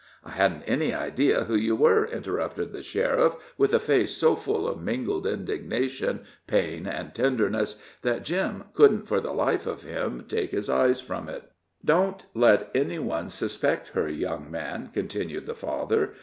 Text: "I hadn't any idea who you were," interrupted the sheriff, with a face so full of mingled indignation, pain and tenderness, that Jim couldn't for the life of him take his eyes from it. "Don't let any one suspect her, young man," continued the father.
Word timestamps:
"I 0.25 0.31
hadn't 0.31 0.63
any 0.63 0.95
idea 0.95 1.43
who 1.43 1.53
you 1.53 1.75
were," 1.75 2.07
interrupted 2.07 2.73
the 2.73 2.81
sheriff, 2.81 3.35
with 3.55 3.71
a 3.71 3.77
face 3.77 4.15
so 4.15 4.35
full 4.35 4.67
of 4.67 4.81
mingled 4.81 5.27
indignation, 5.27 6.21
pain 6.47 6.87
and 6.87 7.13
tenderness, 7.13 7.79
that 8.01 8.25
Jim 8.25 8.63
couldn't 8.73 9.07
for 9.07 9.21
the 9.21 9.31
life 9.31 9.67
of 9.67 9.83
him 9.83 10.25
take 10.27 10.49
his 10.49 10.71
eyes 10.71 11.01
from 11.01 11.29
it. 11.29 11.43
"Don't 11.85 12.25
let 12.33 12.71
any 12.73 12.97
one 12.97 13.29
suspect 13.29 13.89
her, 13.89 14.09
young 14.09 14.49
man," 14.49 14.89
continued 14.91 15.45
the 15.45 15.53
father. 15.53 16.15